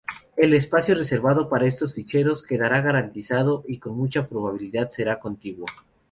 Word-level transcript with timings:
El 0.35 0.55
espacio 0.55 0.95
reservado 0.95 1.47
para 1.47 1.67
estos 1.67 1.93
ficheros 1.93 2.41
quedará 2.41 2.81
garantizado 2.81 3.63
y 3.67 3.77
con 3.77 3.95
mucha 3.95 4.27
probabilidad 4.27 4.89
será 4.89 5.19
contiguo. 5.19 5.67